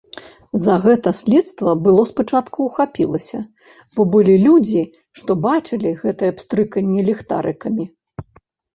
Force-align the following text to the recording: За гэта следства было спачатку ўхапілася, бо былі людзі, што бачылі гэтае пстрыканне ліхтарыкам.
За 0.61 0.77
гэта 0.85 1.09
следства 1.19 1.75
было 1.87 2.05
спачатку 2.13 2.57
ўхапілася, 2.71 3.39
бо 3.95 4.09
былі 4.17 4.35
людзі, 4.47 4.83
што 5.23 5.31
бачылі 5.47 5.97
гэтае 6.05 6.31
пстрыканне 6.43 7.01
ліхтарыкам. 7.13 7.73